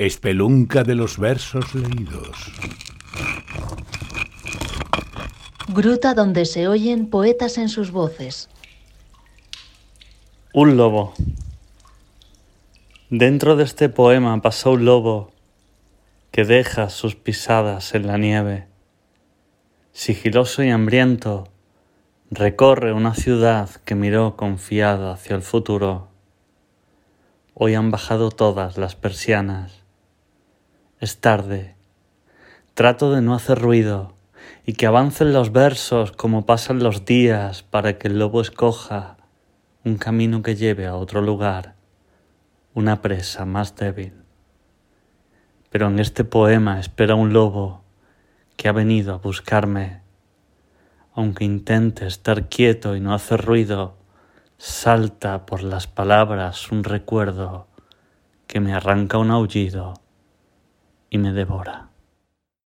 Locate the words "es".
31.00-31.20